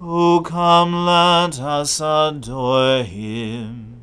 [0.00, 4.02] O come, let us adore him.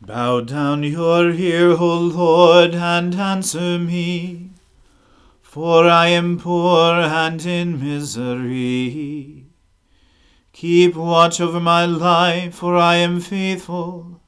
[0.00, 4.50] Bow down your ear, O Lord, and answer me.
[5.42, 9.46] For I am poor and in misery.
[10.52, 14.20] Keep watch over my life, for I am faithful.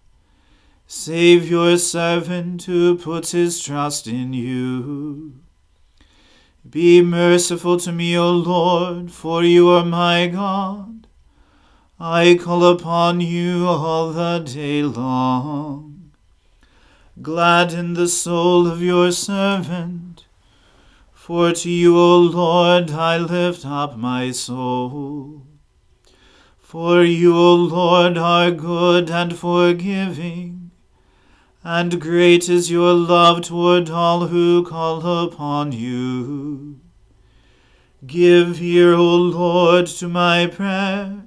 [0.86, 5.43] Save your servant who puts his trust in you.
[6.68, 11.06] Be merciful to me, O Lord, for you are my God.
[12.00, 16.12] I call upon you all the day long.
[17.22, 20.04] Gladden the soul of your servant
[21.24, 25.46] for to you, O Lord, I lift up my soul.
[26.58, 30.63] For you, O Lord, are good and forgiving,
[31.66, 36.78] and great is your love toward all who call upon you.
[38.06, 41.24] Give ear, O Lord, to my prayer,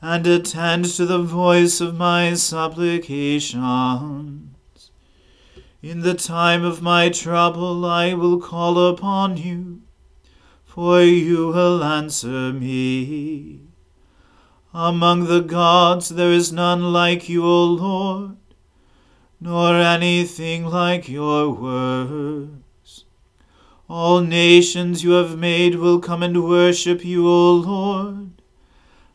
[0.00, 4.54] and attend to the voice of my supplications.
[5.82, 9.82] In the time of my trouble I will call upon you,
[10.64, 13.66] for you will answer me.
[14.72, 18.38] Among the gods there is none like you, O Lord,
[19.40, 23.04] nor anything like your works.
[23.88, 28.30] All nations you have made will come and worship you, O Lord,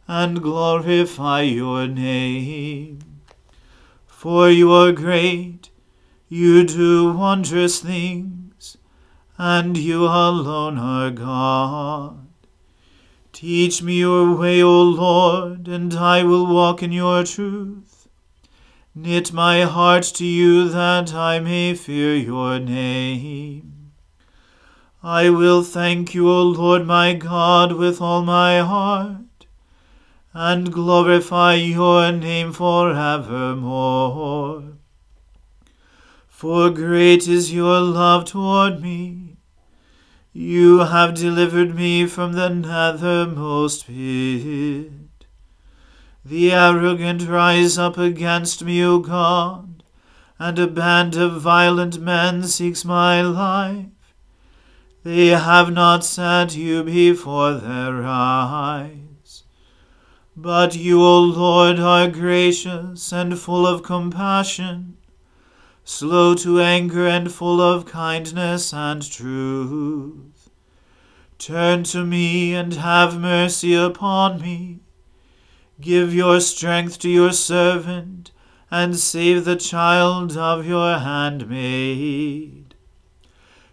[0.08, 3.00] and glorify your name.
[4.08, 5.72] For you are great
[6.34, 8.78] you do wondrous things,
[9.38, 12.26] and you alone are God.
[13.34, 18.01] Teach me your way, O Lord, and I will walk in your truth.
[18.94, 23.94] Knit my heart to you that I may fear your name.
[25.02, 29.46] I will thank you, O Lord my God, with all my heart,
[30.34, 34.74] and glorify your name for evermore.
[36.28, 39.38] For great is your love toward me.
[40.34, 45.01] You have delivered me from the nethermost pit.
[46.24, 49.84] The arrogant rise up against me, O God,
[50.38, 53.86] and a band of violent men seeks my life.
[55.04, 59.44] They have not set you before their eyes.
[60.38, 64.98] But you, O Lord, are gracious and full of compassion,
[65.84, 70.52] slow to anger and full of kindness and truth.
[71.40, 74.82] Turn to me and have mercy upon me.
[75.82, 78.32] Give your strength to your servant,
[78.70, 82.76] and save the child of your handmaid.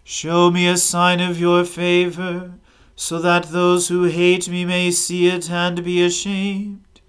[0.03, 2.55] Show me a sign of your favor,
[2.95, 6.99] so that those who hate me may see it and be ashamed.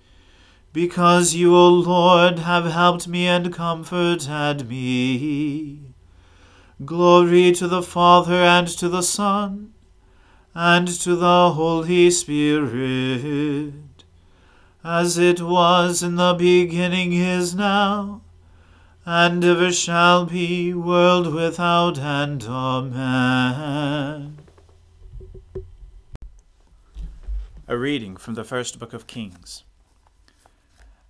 [0.75, 5.95] Because you, O Lord, have helped me and comforted me.
[6.85, 9.73] Glory to the Father and to the Son
[10.55, 13.90] and to the Holy Spirit
[14.83, 18.23] as it was in the beginning is now,
[19.05, 22.45] and ever shall be, world without end.
[22.45, 24.39] Amen.
[27.69, 29.65] A reading from the first book of Kings.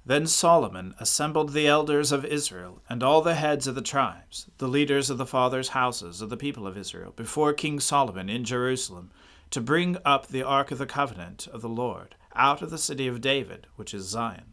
[0.04, 4.66] Then Solomon assembled the elders of Israel and all the heads of the tribes, the
[4.66, 9.10] leaders of the fathers' houses of the people of Israel, before King Solomon in Jerusalem,
[9.50, 13.06] to bring up the ark of the covenant of the Lord out of the city
[13.06, 14.52] of David, which is Zion.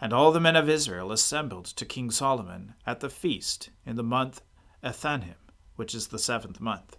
[0.00, 4.02] And all the men of Israel assembled to King Solomon at the feast in the
[4.02, 4.42] month
[4.82, 5.36] Ethanim,
[5.76, 6.96] which is the seventh month.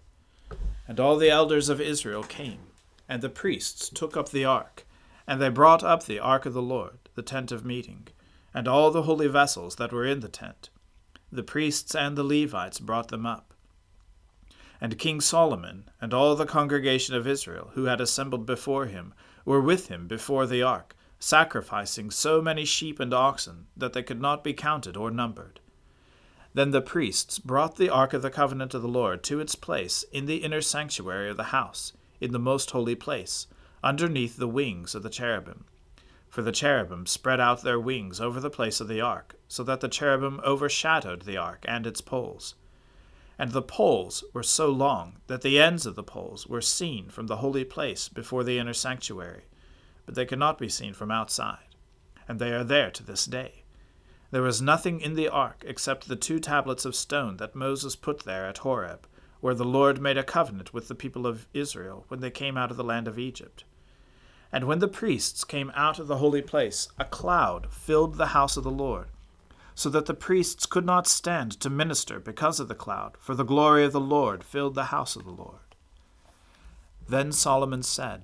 [0.88, 2.60] And all the elders of Israel came,
[3.08, 4.86] and the priests took up the ark,
[5.26, 8.08] and they brought up the ark of the Lord, the tent of meeting,
[8.54, 10.70] and all the holy vessels that were in the tent.
[11.30, 13.52] The priests and the Levites brought them up.
[14.80, 19.14] And King Solomon and all the congregation of Israel, who had assembled before him,
[19.46, 24.20] were with him before the ark, sacrificing so many sheep and oxen that they could
[24.20, 25.60] not be counted or numbered.
[26.52, 30.04] Then the priests brought the ark of the covenant of the Lord to its place
[30.12, 33.46] in the inner sanctuary of the house, in the most holy place,
[33.82, 35.64] underneath the wings of the cherubim.
[36.28, 39.80] For the cherubim spread out their wings over the place of the ark, so that
[39.80, 42.54] the cherubim overshadowed the ark and its poles.
[43.38, 47.26] And the poles were so long that the ends of the poles were seen from
[47.26, 49.44] the holy place before the inner sanctuary,
[50.06, 51.76] but they could not be seen from outside.
[52.26, 53.64] And they are there to this day.
[54.30, 58.20] There was nothing in the ark except the two tablets of stone that Moses put
[58.20, 59.06] there at Horeb,
[59.40, 62.70] where the Lord made a covenant with the people of Israel when they came out
[62.70, 63.64] of the land of Egypt.
[64.50, 68.56] And when the priests came out of the holy place, a cloud filled the house
[68.56, 69.08] of the Lord
[69.76, 73.44] so that the priests could not stand to minister because of the cloud, for the
[73.44, 75.76] glory of the Lord filled the house of the Lord.
[77.06, 78.22] Then Solomon said,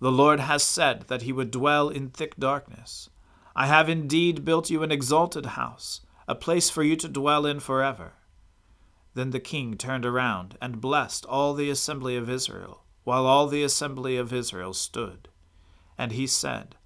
[0.00, 3.08] The Lord has said that he would dwell in thick darkness.
[3.56, 7.58] I have indeed built you an exalted house, a place for you to dwell in
[7.58, 8.12] forever.
[9.14, 13.62] Then the king turned around and blessed all the assembly of Israel, while all the
[13.62, 15.28] assembly of Israel stood.
[15.96, 16.76] And he said,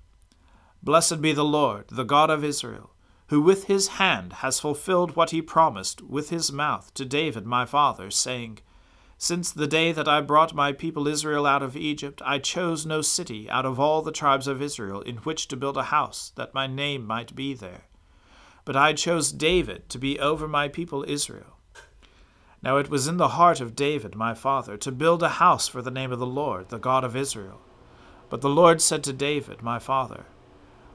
[0.80, 2.91] Blessed be the Lord, the God of Israel
[3.32, 7.64] who with his hand has fulfilled what he promised with his mouth to David my
[7.64, 8.58] father, saying,
[9.16, 13.00] Since the day that I brought my people Israel out of Egypt, I chose no
[13.00, 16.52] city out of all the tribes of Israel in which to build a house, that
[16.52, 17.84] my name might be there.
[18.66, 21.56] But I chose David to be over my people Israel.
[22.62, 25.80] Now it was in the heart of David my father to build a house for
[25.80, 27.62] the name of the Lord, the God of Israel.
[28.28, 30.26] But the Lord said to David my father,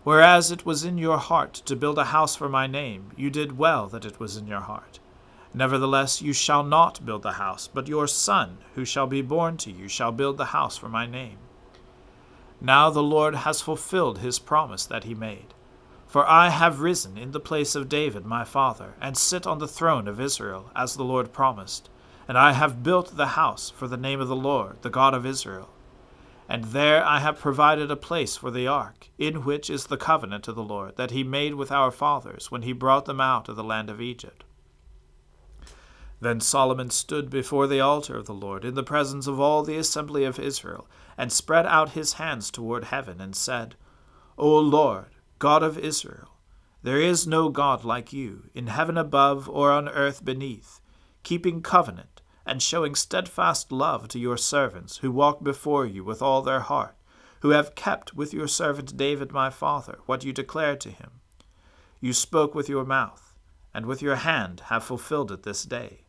[0.08, 3.58] Whereas it was in your heart to build a house for my name, you did
[3.58, 5.00] well that it was in your heart.
[5.54, 9.70] Nevertheless, you shall not build the house, but your son, who shall be born to
[9.70, 11.40] you, shall build the house for my name.
[12.62, 15.54] Now the Lord has fulfilled his promise that he made.
[16.08, 19.68] For I have risen in the place of David my father, and sit on the
[19.68, 21.90] throne of Israel, as the Lord promised.
[22.30, 25.26] And I have built the house for the name of the Lord, the God of
[25.26, 25.68] Israel.
[26.50, 30.48] And there I have provided a place for the ark, in which is the covenant
[30.48, 33.58] of the Lord, that he made with our fathers when he brought them out of
[33.58, 34.46] the land of Egypt.
[36.22, 39.77] Then Solomon stood before the altar of the Lord in the presence of all the
[39.77, 40.88] assembly of Israel,
[41.18, 43.75] and spread out his hands toward heaven, and said,
[44.38, 45.08] O Lord,
[45.39, 46.38] God of Israel,
[46.82, 50.80] there is no God like you, in heaven above or on earth beneath,
[51.24, 52.17] keeping covenant
[52.48, 56.96] and showing steadfast love to your servants, who walk before you with all their heart,
[57.42, 61.12] who have kept with your servant David my father what you declared to him.
[62.00, 63.36] You spoke with your mouth,
[63.74, 66.06] and with your hand have fulfilled it this day.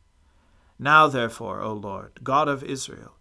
[0.79, 3.17] Now therefore, O Lord, God of Israel,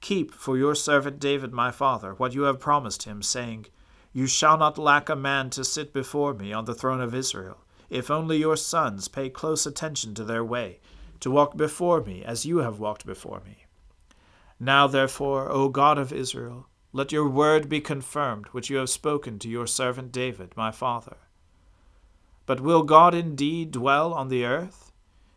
[0.00, 3.66] keep for your servant David my father what you have promised him, saying,
[4.12, 7.64] You shall not lack a man to sit before me on the throne of Israel,
[7.88, 10.78] if only your sons pay close attention to their way,
[11.20, 13.66] to walk before me as you have walked before me.
[14.58, 19.38] Now therefore, O God of Israel, let your word be confirmed, which you have spoken
[19.38, 21.16] to your servant David my father.
[22.46, 24.92] But will God indeed dwell on the earth?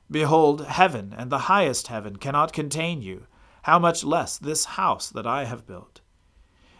[0.09, 3.27] Behold, heaven and the highest heaven cannot contain you,
[3.63, 6.01] how much less this house that I have built?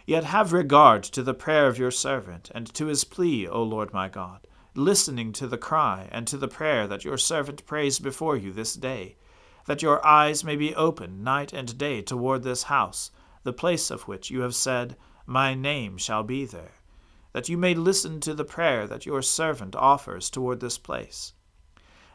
[0.05, 3.93] Yet have regard to the prayer of your servant, and to his plea, O Lord
[3.93, 4.45] my God,
[4.75, 8.73] listening to the cry and to the prayer that your servant prays before you this
[8.73, 9.15] day,
[9.65, 13.11] that your eyes may be open night and day toward this house,
[13.43, 16.73] the place of which you have said, My name shall be there,
[17.33, 21.33] that you may listen to the prayer that your servant offers toward this place.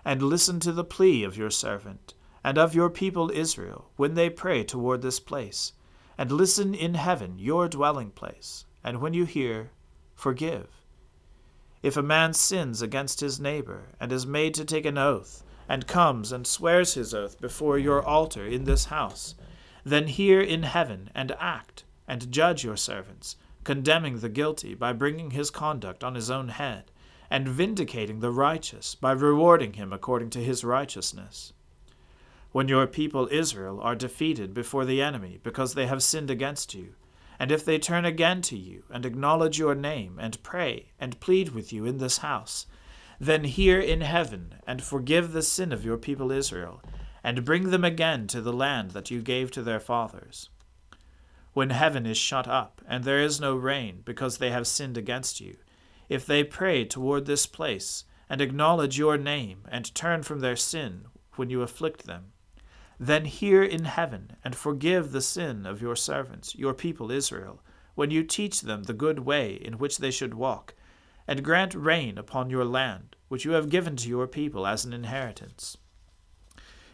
[0.05, 4.31] And listen to the plea of your servant and of your people Israel when they
[4.31, 5.73] pray toward this place,
[6.17, 9.71] and listen in heaven, your dwelling place, and when you hear,
[10.15, 10.78] forgive.
[11.83, 15.87] If a man sins against his neighbor, and is made to take an oath, and
[15.87, 19.35] comes and swears his oath before your altar in this house,
[19.85, 25.33] then hear in heaven, and act, and judge your servants, condemning the guilty by bringing
[25.33, 26.91] his conduct on his own head
[27.31, 31.53] and vindicating the righteous by rewarding him according to his righteousness.
[32.53, 36.95] When your people Israel are defeated before the enemy because they have sinned against you,
[37.39, 41.51] and if they turn again to you and acknowledge your name and pray and plead
[41.51, 42.67] with you in this house,
[43.21, 46.83] then hear in heaven and forgive the sin of your people Israel,
[47.23, 50.51] and bring them again to the land that you gave to their fathers.
[51.53, 55.41] When heaven is shut up, and there is no rain, because they have sinned against
[55.41, 55.57] you,
[56.09, 61.07] if they pray toward this place, and acknowledge your name, and turn from their sin
[61.35, 62.33] when you afflict them.
[63.01, 67.63] Then hear in heaven, and forgive the sin of your servants, your people Israel,
[67.95, 70.75] when you teach them the good way in which they should walk,
[71.27, 74.93] and grant rain upon your land, which you have given to your people as an
[74.93, 75.77] inheritance.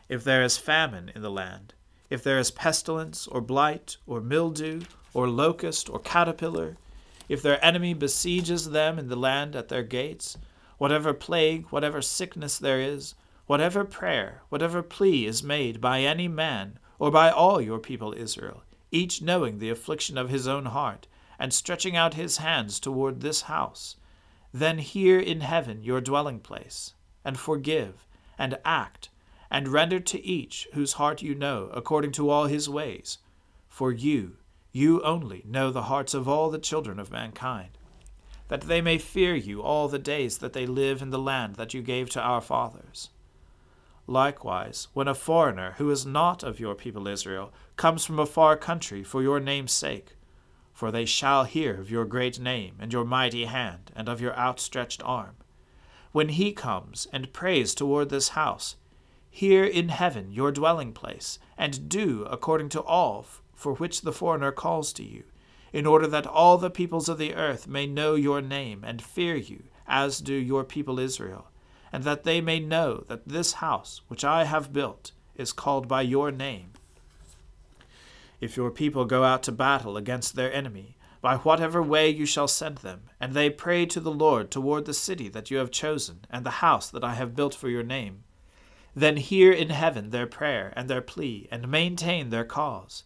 [0.09, 1.73] If there is famine in the land,
[2.11, 4.83] if there is pestilence, or blight, or mildew,
[5.15, 6.77] or locust, or caterpillar,
[7.29, 10.37] if their enemy besieges them in the land at their gates,
[10.77, 13.15] whatever plague, whatever sickness there is,
[13.47, 18.63] whatever prayer, whatever plea is made by any man, or by all your people Israel,
[18.91, 21.07] each knowing the affliction of his own heart,
[21.39, 23.97] and stretching out his hands toward this house,
[24.53, 28.07] then hear in heaven your dwelling place, and forgive,
[28.39, 29.11] and act,
[29.51, 33.19] and render to each whose heart you know according to all his ways.
[33.69, 34.37] For you,
[34.73, 37.79] you only know the hearts of all the children of mankind,
[38.49, 41.75] that they may fear you all the days that they live in the land that
[41.75, 43.11] you gave to our fathers.
[44.07, 48.57] Likewise, when a foreigner who is not of your people Israel comes from a far
[48.57, 50.17] country for your name's sake,
[50.75, 54.37] for they shall hear of your great name and your mighty hand and of your
[54.37, 55.37] outstretched arm,
[56.13, 58.77] when he comes and prays toward this house,
[59.31, 64.53] hear in heaven your dwelling place, and do according to all for which the foreigner
[64.53, 65.25] calls to you,
[65.73, 69.35] in order that all the peoples of the earth may know your name and fear
[69.35, 71.49] you, as do your people Israel,
[71.95, 76.03] and that they may know that this house which I have built is called by
[76.03, 76.73] your name.
[78.41, 82.49] If your people go out to battle against their enemy, by whatever way you shall
[82.49, 86.27] send them, and they pray to the Lord toward the city that you have chosen,
[86.29, 88.25] and the house that I have built for your name,
[88.97, 93.05] then hear in heaven their prayer and their plea, and maintain their cause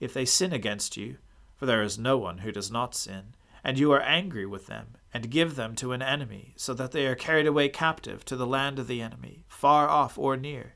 [0.00, 1.18] if they sin against you,
[1.54, 4.94] for there is no one who does not sin, and you are angry with them,
[5.12, 8.46] and give them to an enemy, so that they are carried away captive to the
[8.46, 10.74] land of the enemy, far off or near.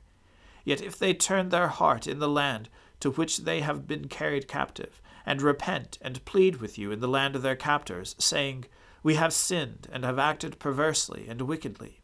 [0.65, 2.67] Yet if they turn their heart in the land
[2.99, 7.07] to which they have been carried captive, and repent and plead with you in the
[7.07, 8.65] land of their captors, saying,
[9.03, 12.01] We have sinned, and have acted perversely and wickedly,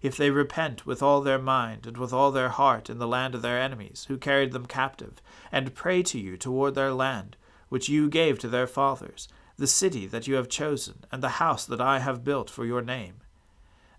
[0.00, 3.34] if they repent with all their mind and with all their heart in the land
[3.34, 5.20] of their enemies, who carried them captive,
[5.52, 7.36] and pray to you toward their land,
[7.68, 11.64] which you gave to their fathers, the city that you have chosen, and the house
[11.64, 13.20] that I have built for your name.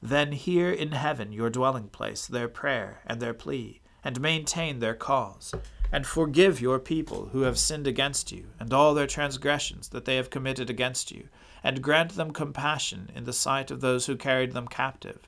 [0.02, 4.96] Then hear in heaven your dwelling place their prayer and their plea, and maintain their
[4.96, 5.54] cause,
[5.92, 10.18] and forgive your people who have sinned against you, and all their transgressions that they
[10.18, 11.30] have committed against you,
[11.64, 15.28] and grant them compassion in the sight of those who carried them captive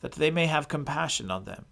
[0.00, 1.66] that they may have compassion on them.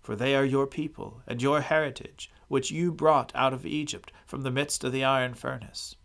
[0.00, 4.42] For they are your people and your heritage, which you brought out of Egypt from
[4.42, 5.96] the midst of the iron furnace.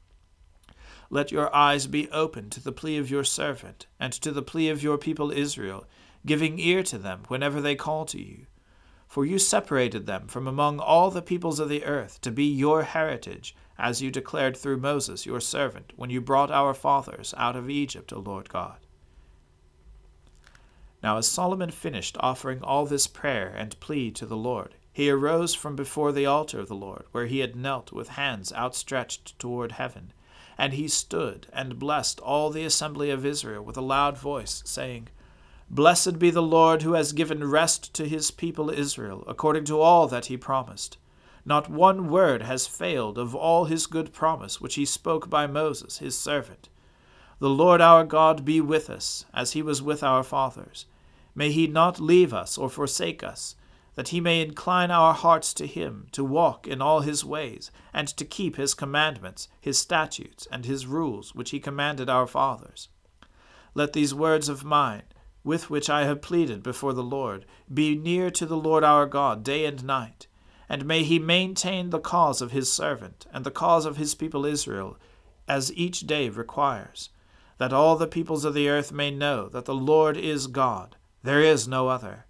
[1.11, 4.69] Let your eyes be open to the plea of your servant, and to the plea
[4.69, 5.85] of your people Israel,
[6.25, 8.45] giving ear to them whenever they call to you.
[9.07, 12.83] For you separated them from among all the peoples of the earth to be your
[12.83, 17.71] heritage, as you declared through Moses your servant, when you brought our fathers out of
[17.71, 18.77] Egypt, O Lord God.
[21.01, 25.55] Now, as Solomon finished offering all this prayer and plea to the Lord, he arose
[25.55, 29.71] from before the altar of the Lord, where he had knelt with hands outstretched toward
[29.71, 30.13] heaven.
[30.59, 35.07] And he stood and blessed all the assembly of Israel with a loud voice, saying,
[35.69, 40.05] Blessed be the Lord who has given rest to his people Israel, according to all
[40.09, 40.97] that he promised.
[41.45, 45.99] Not one word has failed of all his good promise which he spoke by Moses
[45.99, 46.67] his servant.
[47.39, 50.87] The Lord our God be with us, as he was with our fathers.
[51.33, 53.55] May he not leave us or forsake us,
[53.99, 58.07] that he may incline our hearts to him, to walk in all his ways, and
[58.07, 62.87] to keep his commandments, his statutes, and his rules, which he commanded our fathers.
[63.73, 65.03] Let these words of mine,
[65.43, 69.43] with which I have pleaded before the Lord, be near to the Lord our God
[69.43, 70.27] day and night,
[70.69, 74.45] and may he maintain the cause of his servant and the cause of his people
[74.45, 74.97] Israel,
[75.45, 77.09] as each day requires,
[77.57, 81.41] that all the peoples of the earth may know that the Lord is God, there
[81.41, 82.23] is no other.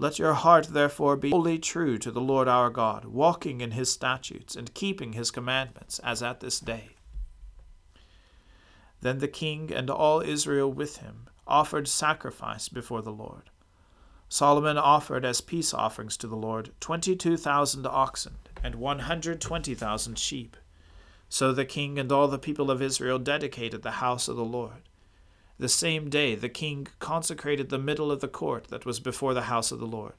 [0.00, 3.92] Let your heart therefore be wholly true to the Lord our God, walking in his
[3.92, 6.96] statutes and keeping his commandments, as at this day.
[9.02, 13.50] Then the king and all Israel with him offered sacrifice before the Lord.
[14.30, 19.38] Solomon offered as peace offerings to the Lord twenty two thousand oxen and one hundred
[19.38, 20.56] twenty thousand sheep.
[21.28, 24.88] So the king and all the people of Israel dedicated the house of the Lord.
[25.60, 29.42] The same day the king consecrated the middle of the court that was before the
[29.42, 30.14] house of the Lord.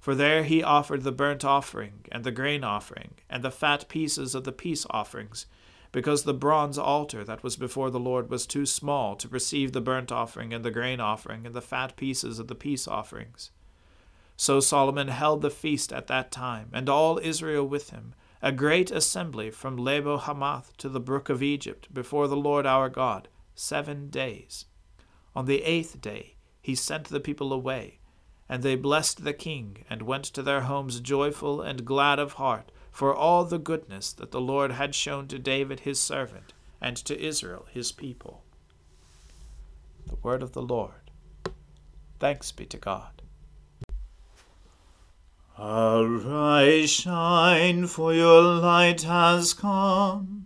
[0.00, 4.34] For there he offered the burnt offering, and the grain offering, and the fat pieces
[4.34, 5.44] of the peace offerings,
[5.92, 9.82] because the bronze altar that was before the Lord was too small to receive the
[9.82, 13.50] burnt offering and the grain offering and the fat pieces of the peace offerings.
[14.34, 18.90] So Solomon held the feast at that time, and all Israel with him, a great
[18.90, 24.08] assembly from Lebo Hamath to the brook of Egypt, before the Lord our God, seven
[24.08, 24.64] days.
[25.36, 27.98] On the eighth day he sent the people away,
[28.48, 32.72] and they blessed the king, and went to their homes joyful and glad of heart,
[32.90, 37.20] for all the goodness that the Lord had shown to David his servant, and to
[37.20, 38.44] Israel his people.
[40.06, 41.10] The word of the Lord.
[42.18, 43.20] Thanks be to God.
[45.58, 50.45] Arise, shine, for your light has come,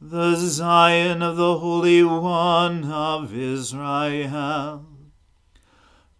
[0.00, 4.86] the Zion of the Holy One of Israel.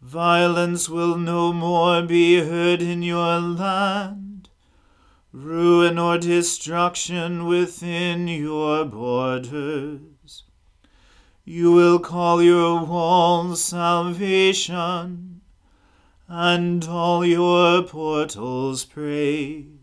[0.02, 4.48] Violence will no more be heard in your land,
[5.32, 10.42] ruin or destruction within your borders.
[11.44, 15.40] You will call your walls salvation,
[16.26, 19.77] and all your portals praise.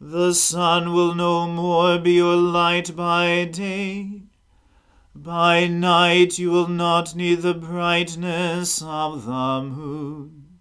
[0.00, 4.22] The sun will no more be your light by day.
[5.12, 10.60] By night you will not need the brightness of the moon.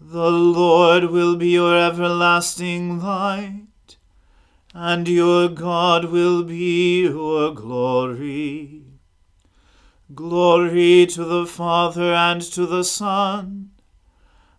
[0.00, 3.96] The Lord will be your everlasting light,
[4.74, 8.84] and your God will be your glory.
[10.14, 13.72] Glory to the Father and to the Son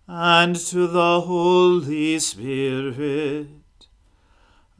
[0.07, 3.47] and to the Holy Spirit,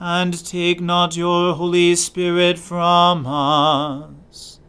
[0.00, 4.60] and take not your Holy Spirit from us.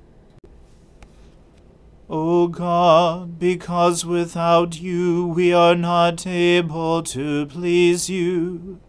[2.10, 8.80] O God, because without you we are not able to please you,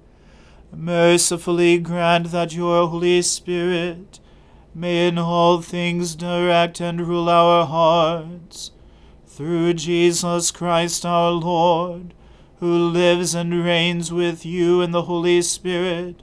[0.74, 4.20] mercifully grant that your Holy Spirit
[4.74, 8.70] may in all things direct and rule our hearts,
[9.26, 12.14] through Jesus Christ our Lord,
[12.61, 16.22] who lives and reigns with you in the Holy Spirit,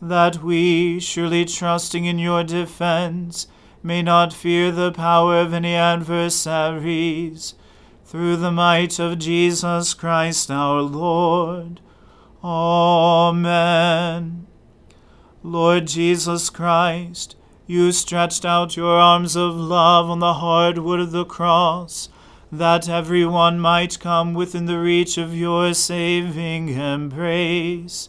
[0.00, 3.46] that we, surely trusting in your defense,
[3.82, 7.54] may not fear the power of any adversaries,
[8.04, 11.80] through the might of Jesus Christ our Lord.
[12.42, 14.46] Amen.
[15.42, 17.36] Lord Jesus Christ,
[17.66, 22.08] you stretched out your arms of love on the hard wood of the cross,
[22.50, 28.08] that every one might come within the reach of your saving embrace.